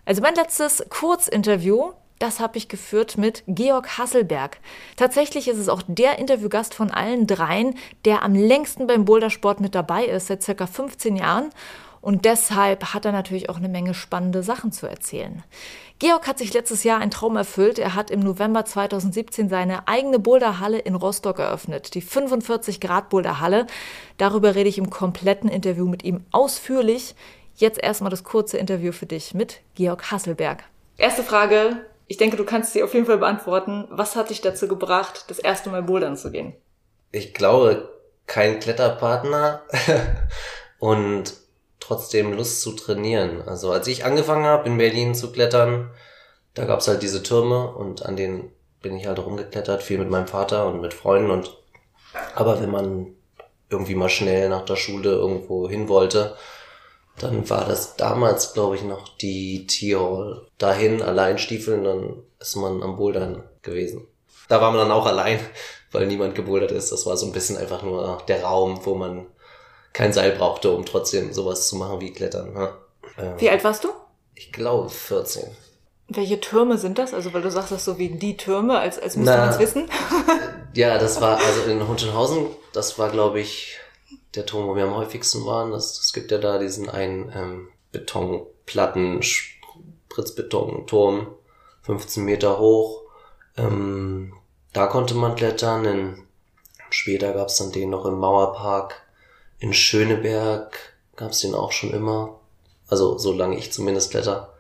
[0.05, 4.59] Also mein letztes Kurzinterview, das habe ich geführt mit Georg Hasselberg.
[4.95, 9.73] Tatsächlich ist es auch der Interviewgast von allen dreien, der am längsten beim Bouldersport mit
[9.73, 11.49] dabei ist, seit circa 15 Jahren.
[11.99, 15.43] Und deshalb hat er natürlich auch eine Menge spannende Sachen zu erzählen.
[15.99, 17.77] Georg hat sich letztes Jahr einen Traum erfüllt.
[17.77, 23.67] Er hat im November 2017 seine eigene Boulderhalle in Rostock eröffnet, die 45 Grad Boulderhalle.
[24.17, 27.15] Darüber rede ich im kompletten Interview mit ihm ausführlich.
[27.55, 30.63] Jetzt erstmal das kurze Interview für dich mit Georg Hasselberg.
[30.97, 33.87] Erste Frage, ich denke, du kannst sie auf jeden Fall beantworten.
[33.89, 36.53] Was hat dich dazu gebracht, das erste Mal bouldern zu gehen?
[37.13, 37.89] Ich glaube,
[38.27, 39.61] kein Kletterpartner
[40.79, 41.33] und
[41.79, 43.41] trotzdem Lust zu trainieren.
[43.47, 45.89] Also als ich angefangen habe in Berlin zu klettern,
[46.53, 50.27] da gab's halt diese Türme und an denen bin ich halt rumgeklettert, viel mit meinem
[50.27, 51.57] Vater und mit Freunden und
[52.35, 53.15] aber wenn man
[53.69, 56.35] irgendwie mal schnell nach der Schule irgendwo hin wollte,
[57.21, 60.47] dann war das damals, glaube ich, noch die Tierhall.
[60.57, 64.07] Dahin allein stiefeln, dann ist man am Bouldern gewesen.
[64.49, 65.39] Da war man dann auch allein,
[65.91, 66.91] weil niemand gebouldert ist.
[66.91, 69.27] Das war so ein bisschen einfach nur der Raum, wo man
[69.93, 72.53] kein Seil brauchte, um trotzdem sowas zu machen wie Klettern.
[72.55, 72.77] Ja.
[73.17, 73.89] Ähm, wie alt warst du?
[74.35, 75.43] Ich glaube 14.
[76.07, 77.13] Welche Türme sind das?
[77.13, 79.89] Also weil du sagst das so wie die Türme, als, als müsste man es wissen.
[80.73, 83.77] ja, das war also in Hunschenhausen, das war glaube ich
[84.35, 85.71] der Turm, wo wir am häufigsten waren.
[85.71, 91.27] Das, das gibt ja da diesen einen ähm, Betonplatten, Spritzbeton-Turm,
[91.83, 93.01] 15 Meter hoch.
[93.57, 94.33] Ähm,
[94.73, 95.85] da konnte man klettern.
[95.85, 96.23] In,
[96.89, 99.01] später gab's dann den noch im Mauerpark.
[99.59, 100.77] In Schöneberg
[101.15, 102.39] gab's den auch schon immer.
[102.87, 104.53] Also solange ich zumindest kletter.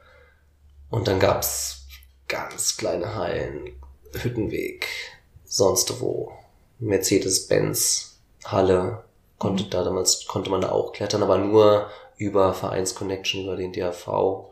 [0.89, 1.87] Und dann gab's
[2.27, 3.71] ganz kleine Hallen,
[4.13, 4.87] Hüttenweg,
[5.45, 6.31] sonst wo.
[6.79, 9.03] Mercedes-Benz, Halle,
[9.41, 14.45] konnte da damals, konnte man da auch klettern, aber nur über Vereinsconnection, über den DAV,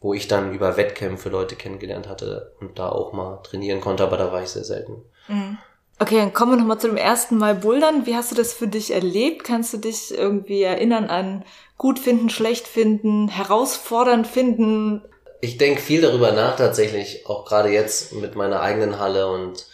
[0.00, 4.16] wo ich dann über Wettkämpfe Leute kennengelernt hatte und da auch mal trainieren konnte, aber
[4.16, 5.02] da war ich sehr selten.
[5.26, 5.58] Mhm.
[5.98, 8.06] Okay, dann kommen wir nochmal zu dem ersten Mal Bouldern.
[8.06, 9.42] Wie hast du das für dich erlebt?
[9.42, 11.44] Kannst du dich irgendwie erinnern an
[11.76, 15.02] gut finden, schlecht finden, herausfordernd finden?
[15.40, 19.66] Ich denke viel darüber nach tatsächlich, auch gerade jetzt mit meiner eigenen Halle und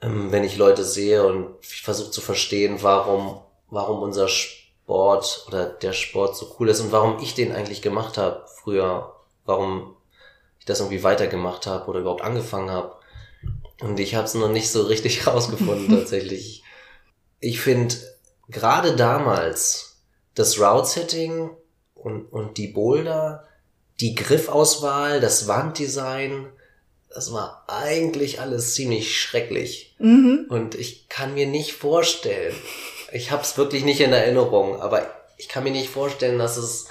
[0.00, 3.40] ähm, wenn ich Leute sehe und ich versuche zu verstehen, warum
[3.72, 8.18] warum unser Sport oder der Sport so cool ist und warum ich den eigentlich gemacht
[8.18, 9.96] habe früher, warum
[10.58, 12.94] ich das irgendwie weitergemacht habe oder überhaupt angefangen habe.
[13.80, 16.62] Und ich habe es noch nicht so richtig rausgefunden tatsächlich.
[17.40, 17.96] Ich finde
[18.48, 20.02] gerade damals
[20.34, 21.50] das Route-Setting
[21.94, 23.48] und, und die Boulder,
[24.00, 26.46] die Griffauswahl, das Wanddesign,
[27.08, 29.96] das war eigentlich alles ziemlich schrecklich.
[29.98, 30.46] Mhm.
[30.50, 32.54] Und ich kann mir nicht vorstellen,
[33.12, 35.02] ich habe es wirklich nicht in Erinnerung, aber
[35.36, 36.86] ich kann mir nicht vorstellen, dass es,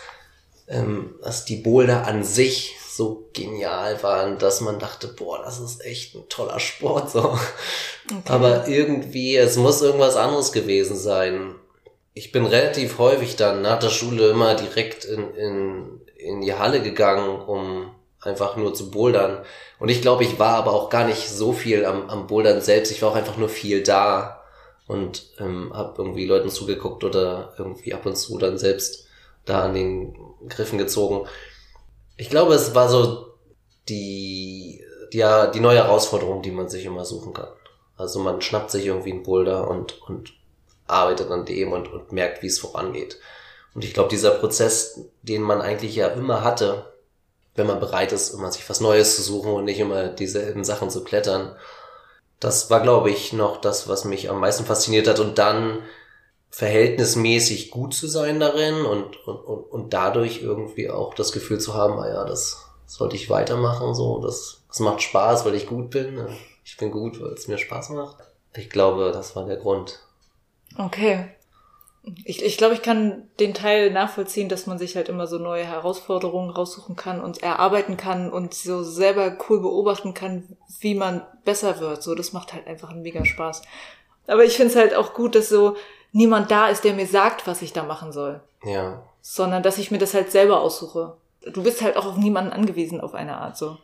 [0.68, 5.84] ähm, dass die Boulder an sich so genial waren, dass man dachte, boah, das ist
[5.86, 7.38] echt ein toller Sport so.
[8.06, 8.22] Okay.
[8.26, 11.56] Aber irgendwie, es muss irgendwas anderes gewesen sein.
[12.14, 16.82] Ich bin relativ häufig dann nach der Schule immer direkt in, in, in die Halle
[16.82, 19.46] gegangen, um einfach nur zu bouldern.
[19.80, 22.92] Und ich glaube, ich war aber auch gar nicht so viel am, am Bouldern selbst.
[22.92, 24.41] Ich war auch einfach nur viel da
[24.92, 29.08] und ähm, habe irgendwie Leuten zugeguckt oder irgendwie ab und zu dann selbst
[29.46, 30.14] da an den
[30.50, 31.28] Griffen gezogen.
[32.18, 33.34] Ich glaube, es war so
[33.88, 35.24] die, die,
[35.54, 37.48] die neue Herausforderung, die man sich immer suchen kann.
[37.96, 40.34] Also man schnappt sich irgendwie einen Boulder und, und
[40.88, 43.18] arbeitet an dem und, und merkt, wie es vorangeht.
[43.74, 46.92] Und ich glaube, dieser Prozess, den man eigentlich ja immer hatte,
[47.56, 50.90] wenn man bereit ist, immer sich was Neues zu suchen und nicht immer dieselben Sachen
[50.90, 51.56] zu klettern,
[52.42, 55.20] das war, glaube ich, noch das, was mich am meisten fasziniert hat.
[55.20, 55.84] Und dann
[56.50, 61.76] verhältnismäßig gut zu sein darin und, und, und, und dadurch irgendwie auch das Gefühl zu
[61.76, 65.92] haben, ah ja, das sollte ich weitermachen, so, das, das macht Spaß, weil ich gut
[65.92, 66.28] bin.
[66.66, 68.18] Ich bin gut, weil es mir Spaß macht.
[68.54, 70.00] Ich glaube, das war der Grund.
[70.78, 71.30] Okay.
[72.26, 75.64] Ich, ich glaube, ich kann den Teil nachvollziehen, dass man sich halt immer so neue
[75.64, 81.80] Herausforderungen raussuchen kann und erarbeiten kann und so selber cool beobachten kann, wie man besser
[81.80, 82.02] wird.
[82.02, 83.62] So, das macht halt einfach einen mega Spaß.
[84.26, 85.76] Aber ich finde es halt auch gut, dass so
[86.12, 88.42] niemand da ist, der mir sagt, was ich da machen soll.
[88.64, 89.04] Ja.
[89.22, 91.18] Sondern dass ich mir das halt selber aussuche.
[91.54, 93.78] Du bist halt auch auf niemanden angewiesen auf eine Art so.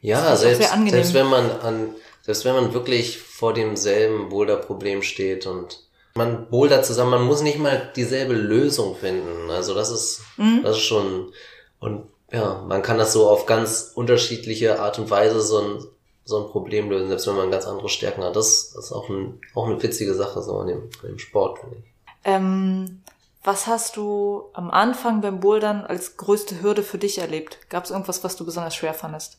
[0.00, 5.78] Ja, selbst, selbst wenn man an, selbst wenn man wirklich vor demselben Boulder-Problem steht und
[6.14, 9.50] man bouldert zusammen, man muss nicht mal dieselbe Lösung finden.
[9.50, 10.60] Also das ist, mhm.
[10.62, 11.32] das ist schon,
[11.80, 15.84] und ja, man kann das so auf ganz unterschiedliche Art und Weise so ein,
[16.24, 18.36] so ein Problem lösen, selbst wenn man ganz andere Stärken hat.
[18.36, 21.58] Das, das ist auch, ein, auch eine witzige Sache so in dem, in dem Sport,
[21.58, 21.84] finde ich.
[22.24, 23.02] Ähm,
[23.42, 27.58] was hast du am Anfang beim Bouldern als größte Hürde für dich erlebt?
[27.68, 29.38] Gab es irgendwas, was du besonders schwer fandest?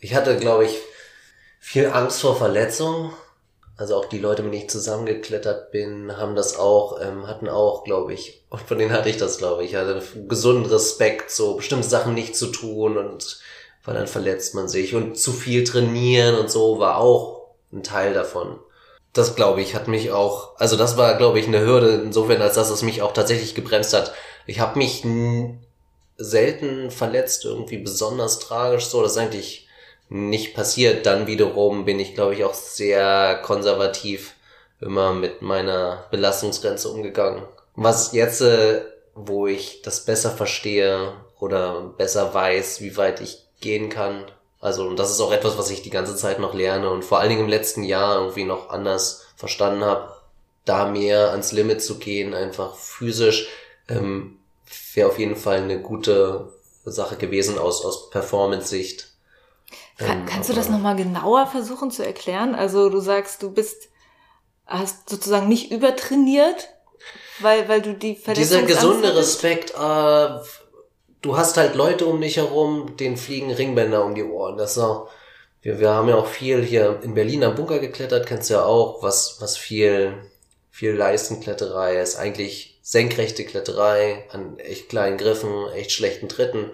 [0.00, 0.76] Ich hatte, glaube ich,
[1.60, 3.12] viel Angst vor Verletzungen
[3.76, 7.84] also auch die Leute, mit denen ich zusammengeklettert bin, haben das auch, ähm, hatten auch,
[7.84, 11.88] glaube ich, und von denen hatte ich das, glaube ich, also gesunden Respekt, so bestimmte
[11.88, 13.40] Sachen nicht zu tun und
[13.84, 18.14] weil dann verletzt man sich und zu viel trainieren und so war auch ein Teil
[18.14, 18.58] davon.
[19.12, 22.54] Das, glaube ich, hat mich auch, also das war, glaube ich, eine Hürde insofern, als
[22.54, 24.12] dass es mich auch tatsächlich gebremst hat.
[24.46, 25.04] Ich habe mich
[26.16, 29.63] selten verletzt, irgendwie besonders tragisch so, das ist eigentlich
[30.08, 31.06] nicht passiert.
[31.06, 34.34] Dann wiederum bin ich, glaube ich, auch sehr konservativ
[34.80, 37.42] immer mit meiner Belastungsgrenze umgegangen.
[37.76, 38.82] Was jetzt, äh,
[39.14, 44.24] wo ich das besser verstehe oder besser weiß, wie weit ich gehen kann.
[44.60, 47.20] Also, und das ist auch etwas, was ich die ganze Zeit noch lerne und vor
[47.20, 50.12] allen Dingen im letzten Jahr irgendwie noch anders verstanden habe,
[50.64, 53.48] da mehr ans Limit zu gehen, einfach physisch,
[53.88, 54.38] ähm,
[54.94, 56.52] wäre auf jeden Fall eine gute
[56.84, 59.13] Sache gewesen aus, aus Performance-Sicht.
[59.98, 62.54] Kann, ähm, kannst du das nochmal genauer versuchen zu erklären?
[62.54, 63.88] Also du sagst, du bist,
[64.66, 66.68] hast sozusagen nicht übertrainiert,
[67.40, 68.66] weil, weil du die Verletzung.
[68.66, 70.28] Dieser gesunde Respekt, äh,
[71.22, 74.56] du hast halt Leute um dich herum, denen fliegen Ringbänder um die Ohren.
[74.56, 75.08] Das ist auch,
[75.62, 78.64] wir, wir haben ja auch viel hier in Berlin am Bunker geklettert, kennst du ja
[78.64, 80.14] auch, was, was viel,
[80.70, 82.16] viel Leistenkletterei ist.
[82.16, 86.70] Eigentlich senkrechte Kletterei an echt kleinen Griffen, echt schlechten Tritten.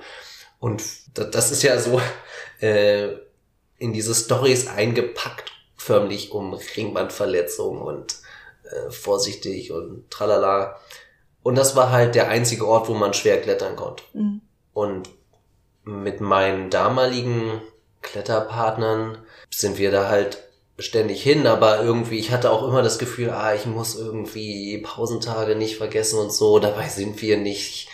[0.61, 0.83] Und
[1.15, 2.01] das ist ja so,
[2.61, 3.09] äh,
[3.79, 8.17] in diese Stories eingepackt, förmlich um Ringbandverletzungen und
[8.65, 10.79] äh, vorsichtig und tralala.
[11.43, 14.05] Und das war halt der einzige Ort, wo man schwer klettern konnte.
[14.13, 14.43] Mhm.
[14.75, 15.09] Und
[15.85, 17.63] mit meinen damaligen
[18.03, 19.19] Kletterpartnern
[19.51, 20.45] sind wir da halt
[20.79, 25.55] ständig hin, aber irgendwie, ich hatte auch immer das Gefühl, ah, ich muss irgendwie Pausentage
[25.55, 26.59] nicht vergessen und so.
[26.59, 27.89] Dabei sind wir nicht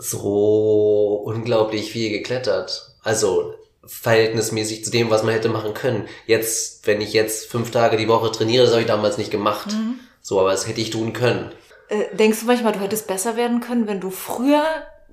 [0.00, 2.94] so unglaublich viel geklettert.
[3.02, 6.08] Also verhältnismäßig zu dem, was man hätte machen können.
[6.26, 9.72] Jetzt, wenn ich jetzt fünf Tage die Woche trainiere, das habe ich damals nicht gemacht.
[9.72, 10.00] Mhm.
[10.22, 11.52] So, aber das hätte ich tun können.
[11.88, 14.64] Äh, denkst du manchmal, du hättest besser werden können, wenn du früher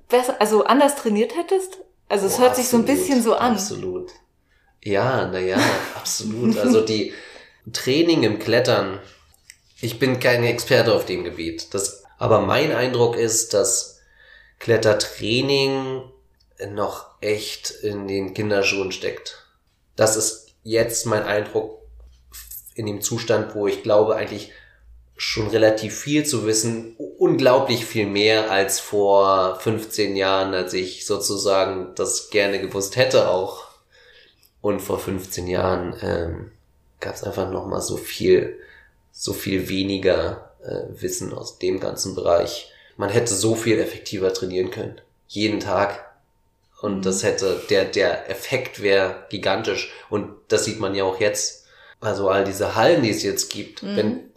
[0.08, 1.78] besser, also anders trainiert hättest?
[2.08, 3.52] Also es oh, hört absolut, sich so ein bisschen so an.
[3.52, 4.10] Absolut.
[4.82, 5.58] Ja, naja,
[5.96, 6.56] absolut.
[6.58, 7.12] Also die
[7.72, 9.00] Training im Klettern,
[9.80, 11.74] ich bin kein Experte auf dem Gebiet.
[11.74, 13.97] Das, aber mein Eindruck ist, dass
[14.58, 16.02] Klettertraining
[16.70, 19.46] noch echt in den Kinderschuhen steckt.
[19.96, 21.78] Das ist jetzt mein Eindruck
[22.74, 24.52] in dem Zustand, wo ich glaube eigentlich
[25.16, 31.92] schon relativ viel zu wissen, unglaublich viel mehr als vor 15 Jahren, als ich sozusagen
[31.96, 33.66] das gerne gewusst hätte auch.
[34.60, 36.52] Und vor 15 Jahren ähm,
[37.00, 38.58] gab es einfach noch mal so viel,
[39.10, 42.72] so viel weniger äh, Wissen aus dem ganzen Bereich.
[42.98, 45.00] Man hätte so viel effektiver trainieren können.
[45.28, 46.08] Jeden Tag
[46.80, 47.02] und mhm.
[47.02, 49.92] das hätte, der, der Effekt wäre gigantisch.
[50.10, 51.66] Und das sieht man ja auch jetzt.
[52.00, 53.82] Also all diese Hallen, die es jetzt gibt.
[53.82, 53.96] Mhm.
[53.96, 54.30] Wenn,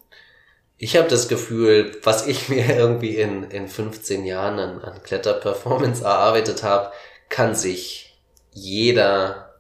[0.78, 6.04] ich habe das Gefühl, was ich mir irgendwie in, in 15 Jahren an, an Kletterperformance
[6.04, 6.92] erarbeitet habe,
[7.30, 8.18] kann sich
[8.52, 9.56] jeder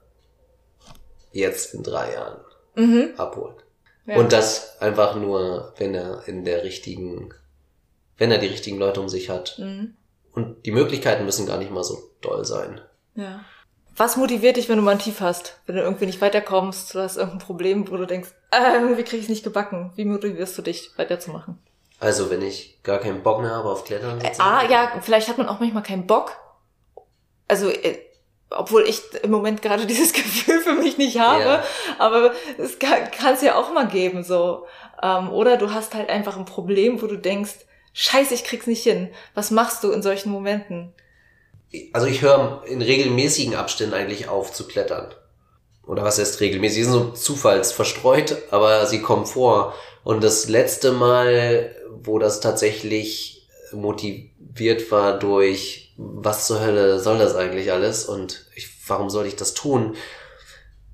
[1.31, 2.41] jetzt in drei Jahren
[2.75, 3.13] mhm.
[3.17, 3.55] abholen.
[4.07, 4.17] Ja.
[4.17, 7.33] Und das einfach nur, wenn er in der richtigen,
[8.21, 9.57] wenn er die richtigen Leute um sich hat.
[9.57, 9.95] Mhm.
[10.33, 12.79] Und die Möglichkeiten müssen gar nicht mal so doll sein.
[13.15, 13.43] Ja.
[13.97, 15.57] Was motiviert dich, wenn du mal ein Tief hast?
[15.65, 19.17] Wenn du irgendwie nicht weiterkommst, du hast irgendein Problem, wo du denkst, ah, irgendwie krieg
[19.17, 19.91] ich es nicht gebacken.
[19.95, 21.57] Wie motivierst du dich, weiterzumachen?
[21.99, 24.21] Also, wenn ich gar keinen Bock mehr habe auf Klettern.
[24.21, 26.37] Äh, ah, ja, vielleicht hat man auch manchmal keinen Bock.
[27.47, 27.97] Also, äh,
[28.51, 31.63] obwohl ich im Moment gerade dieses Gefühl für mich nicht habe, ja.
[31.97, 34.67] aber es kann es ja auch mal geben, so.
[35.01, 38.83] Ähm, oder du hast halt einfach ein Problem, wo du denkst, scheiße, ich krieg's nicht
[38.83, 39.09] hin.
[39.33, 40.93] Was machst du in solchen Momenten?
[41.93, 45.13] Also ich höre in regelmäßigen Abständen eigentlich auf zu klettern.
[45.85, 46.75] Oder was heißt regelmäßig?
[46.75, 49.73] Sie sind so zufallsverstreut, aber sie kommen vor.
[50.03, 57.35] Und das letzte Mal, wo das tatsächlich motiviert war durch, was zur Hölle soll das
[57.35, 59.95] eigentlich alles und ich, warum soll ich das tun?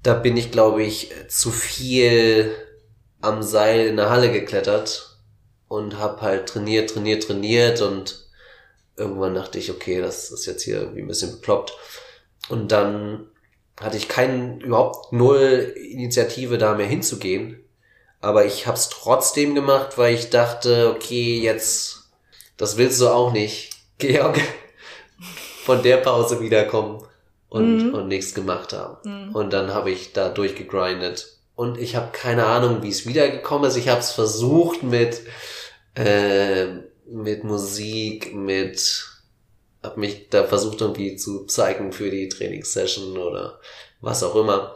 [0.03, 2.55] Da bin ich, glaube ich, zu viel
[3.21, 5.16] am Seil in der Halle geklettert
[5.67, 8.27] und habe halt trainiert, trainiert, trainiert und
[8.95, 11.73] irgendwann dachte ich, okay, das ist jetzt hier irgendwie ein bisschen bekloppt.
[12.49, 13.27] Und dann
[13.79, 17.63] hatte ich keinen, überhaupt null Initiative da mehr hinzugehen.
[18.19, 22.09] Aber ich habe es trotzdem gemacht, weil ich dachte, okay, jetzt,
[22.57, 24.39] das willst du auch nicht, Georg,
[25.63, 27.03] von der Pause wiederkommen
[27.49, 27.93] und, mhm.
[27.93, 28.97] und nichts gemacht haben.
[29.03, 29.35] Mhm.
[29.35, 31.37] Und dann habe ich da durchgegrindet.
[31.55, 33.77] Und ich habe keine Ahnung, wie es wiedergekommen ist.
[33.77, 35.21] Ich habe es versucht mit,
[35.97, 36.67] äh,
[37.09, 39.05] mit Musik, mit
[39.83, 43.59] habe mich da versucht irgendwie zu zeigen für die Trainingssession oder
[44.01, 44.75] was auch immer.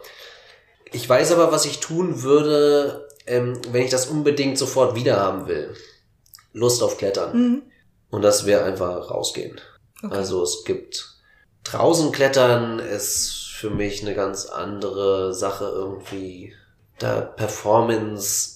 [0.92, 5.48] Ich weiß aber, was ich tun würde, ähm, wenn ich das unbedingt sofort wieder haben
[5.48, 5.74] will.
[6.54, 7.38] Lust auf Klettern.
[7.38, 7.62] Mhm.
[8.10, 9.60] Und das wäre einfach rausgehen.
[10.04, 10.14] Okay.
[10.16, 11.18] Also es gibt
[11.64, 16.54] draußen Klettern ist für mich eine ganz andere Sache irgendwie.
[17.00, 18.51] Da Performance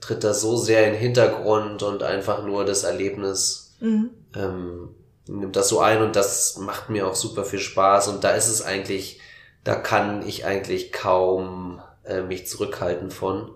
[0.00, 4.10] tritt da so sehr in den Hintergrund und einfach nur das Erlebnis mhm.
[4.36, 4.90] ähm,
[5.26, 8.48] nimmt das so ein und das macht mir auch super viel Spaß und da ist
[8.48, 9.20] es eigentlich,
[9.64, 13.50] da kann ich eigentlich kaum äh, mich zurückhalten von.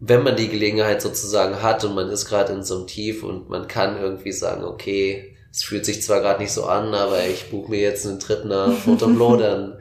[0.00, 3.48] Wenn man die Gelegenheit sozusagen hat und man ist gerade in so einem Tief und
[3.48, 7.50] man kann irgendwie sagen, okay, es fühlt sich zwar gerade nicht so an, aber ich
[7.50, 8.18] buche mir jetzt einen
[8.48, 9.78] nach Fontainebleau, dann,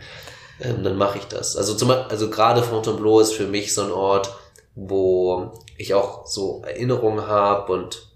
[0.61, 1.57] ähm, dann mache ich das.
[1.57, 4.31] Also zum also gerade Fontainebleau ist für mich so ein Ort,
[4.75, 8.09] wo ich auch so Erinnerungen habe und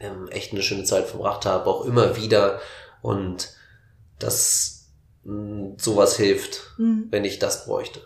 [0.00, 2.60] ähm, echt eine schöne Zeit verbracht habe, auch immer wieder.
[3.02, 3.50] Und
[4.18, 4.86] das
[5.24, 7.06] mh, mm, sowas hilft, mhm.
[7.10, 8.00] wenn ich das bräuchte.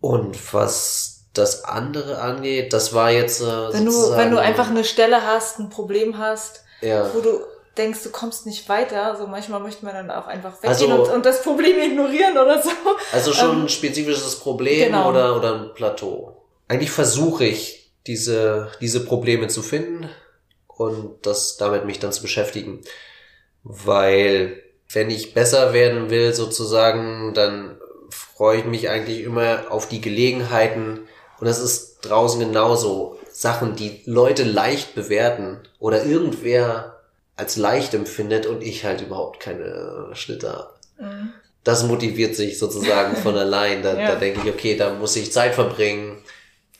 [0.00, 4.84] Und was das andere angeht, das war jetzt äh, wenn du wenn du einfach eine
[4.84, 7.12] Stelle hast, ein Problem hast, ja.
[7.12, 7.40] wo du
[7.76, 11.10] denkst, du kommst nicht weiter, so manchmal möchte man dann auch einfach weggehen also, und,
[11.10, 12.70] und, das Problem ignorieren oder so.
[13.12, 15.10] Also schon ähm, ein spezifisches Problem genau.
[15.10, 16.43] oder oder ein Plateau.
[16.68, 20.08] Eigentlich versuche ich diese diese Probleme zu finden
[20.66, 22.80] und das damit mich dann zu beschäftigen.
[23.62, 27.78] Weil wenn ich besser werden will sozusagen, dann
[28.10, 31.00] freue ich mich eigentlich immer auf die Gelegenheiten
[31.40, 33.18] und das ist draußen genauso.
[33.30, 37.00] Sachen, die Leute leicht bewerten oder irgendwer
[37.36, 40.74] als leicht empfindet und ich halt überhaupt keine Schnitte habe.
[40.98, 41.32] Mhm.
[41.64, 43.82] Das motiviert sich sozusagen von allein.
[43.82, 44.12] Da, ja.
[44.12, 46.22] da denke ich, okay, da muss ich Zeit verbringen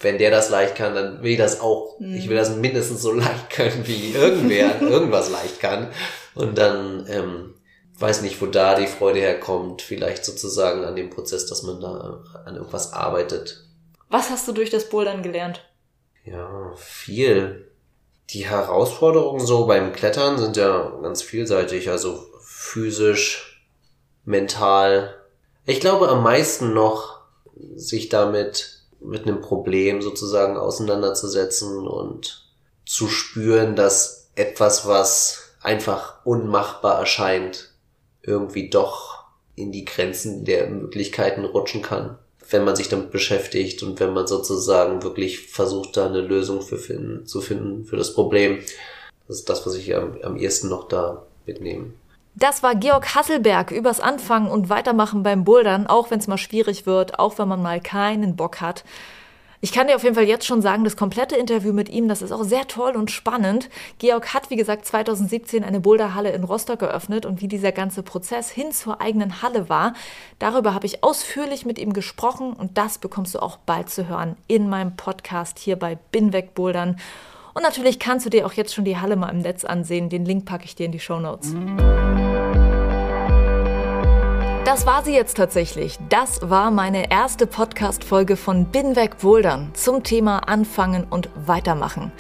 [0.01, 1.99] wenn der das leicht kann, dann will ich das auch.
[1.99, 2.15] Mhm.
[2.15, 5.89] Ich will das mindestens so leicht können, wie irgendwer irgendwas leicht kann.
[6.35, 7.55] Und dann ähm,
[7.99, 9.83] weiß nicht, wo da die Freude herkommt.
[9.83, 13.65] Vielleicht sozusagen an dem Prozess, dass man da an irgendwas arbeitet.
[14.09, 15.61] Was hast du durch das Bouldern gelernt?
[16.25, 17.71] Ja, viel.
[18.31, 23.63] Die Herausforderungen so beim Klettern sind ja ganz vielseitig, also physisch,
[24.25, 25.15] mental.
[25.67, 27.21] Ich glaube am meisten noch
[27.77, 28.74] sich damit
[29.05, 32.45] mit einem Problem sozusagen auseinanderzusetzen und
[32.87, 37.71] zu spüren, dass etwas, was einfach unmachbar erscheint,
[38.23, 39.25] irgendwie doch
[39.57, 42.19] in die Grenzen der Möglichkeiten rutschen kann,
[42.51, 46.79] wenn man sich damit beschäftigt und wenn man sozusagen wirklich versucht, da eine Lösung für
[46.79, 48.59] finden, zu finden für das Problem.
[49.29, 51.93] Das ist das, was ich am, am ehesten noch da mitnehme.
[52.37, 56.85] Das war Georg Hasselberg übers Anfangen und Weitermachen beim Bouldern, auch wenn es mal schwierig
[56.85, 58.85] wird, auch wenn man mal keinen Bock hat.
[59.61, 62.21] Ich kann dir auf jeden Fall jetzt schon sagen, das komplette Interview mit ihm, das
[62.21, 63.71] ist auch sehr toll und spannend.
[63.99, 68.51] Georg hat, wie gesagt, 2017 eine Boulderhalle in Rostock geöffnet und wie dieser ganze Prozess
[68.51, 69.95] hin zur eigenen Halle war,
[70.39, 74.37] darüber habe ich ausführlich mit ihm gesprochen und das bekommst du auch bald zu hören
[74.49, 77.01] in meinem Podcast hier bei Binweg Bouldern.
[77.55, 80.11] Und natürlich kannst du dir auch jetzt schon die Halle mal im Netz ansehen.
[80.11, 81.55] Den Link packe ich dir in die Show Notes.
[84.65, 85.99] Das war sie jetzt tatsächlich.
[86.09, 92.13] Das war meine erste Podcast-Folge von Binweg Bouldern zum Thema Anfangen und Weitermachen.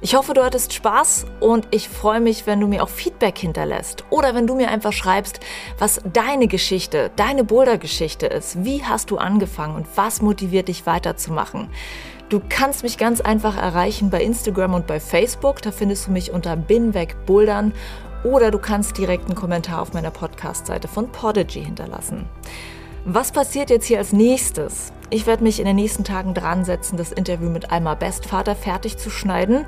[0.00, 4.02] Ich hoffe, du hattest Spaß und ich freue mich, wenn du mir auch Feedback hinterlässt
[4.10, 5.38] oder wenn du mir einfach schreibst,
[5.78, 8.64] was deine Geschichte, deine Boulder-Geschichte ist.
[8.64, 11.68] Wie hast du angefangen und was motiviert dich weiterzumachen?
[12.30, 15.62] Du kannst mich ganz einfach erreichen bei Instagram und bei Facebook.
[15.62, 17.72] Da findest du mich unter Binweg Bouldern
[18.24, 22.26] oder du kannst direkt einen Kommentar auf meiner Podcast-Seite von Podigy hinterlassen.
[23.04, 24.92] Was passiert jetzt hier als nächstes?
[25.10, 28.96] Ich werde mich in den nächsten Tagen dran setzen, das Interview mit Alma Bestvater fertig
[28.96, 29.66] zu schneiden.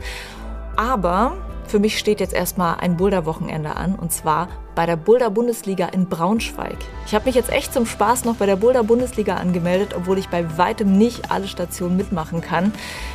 [0.77, 6.09] Aber Für mich steht jetzt erstmal ein Boulder-Wochenende an und zwar bei der Boulder-Bundesliga in
[6.09, 6.77] Braunschweig.
[7.07, 10.59] Ich habe mich jetzt echt zum Spaß noch bei der Boulder-Bundesliga angemeldet, obwohl ich bei
[10.59, 12.73] weitem nicht alle Stationen mitmachen kann.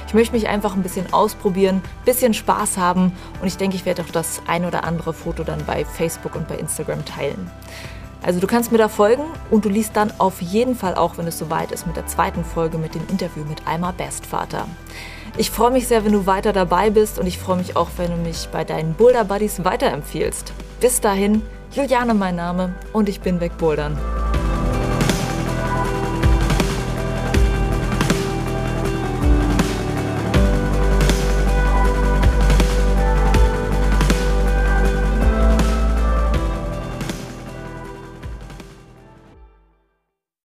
[0.08, 3.86] Ich möchte mich einfach ein bisschen ausprobieren, ein bisschen Spaß haben und ich denke, ich
[3.86, 7.50] werde auch das ein oder andere Foto dann bei Facebook und bei Instagram teilen.
[8.22, 11.28] Also du kannst mir da folgen und du liest dann auf jeden Fall auch, wenn
[11.28, 14.68] es soweit ist, mit der zweiten Folge mit dem Interview mit Alma Bestvater.
[15.40, 18.12] Ich freue mich sehr, wenn du weiter dabei bist und ich freue mich auch, wenn
[18.12, 20.52] du mich bei deinen Boulder Buddies weiterempfiehlst.
[20.82, 23.98] Bis dahin, Juliane mein Name und ich bin weg Bouldern.